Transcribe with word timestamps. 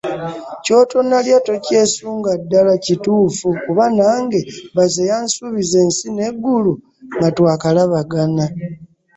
Ky'otonnalya, 0.63 1.37
tokyesunga 1.47 2.31
ddala 2.41 2.73
kituufu 2.85 3.47
kuba 3.63 3.85
nange 3.97 4.39
baze 4.75 5.01
yansuubiza 5.11 5.77
ensi 5.85 6.07
n'eggulu 6.11 6.73
nga 7.15 7.27
twakalabagana. 7.37 8.45